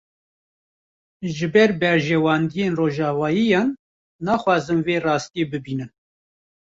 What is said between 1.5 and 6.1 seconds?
ber berjewendiyên rojavayiyan, naxwazin vê rastiyê bibînin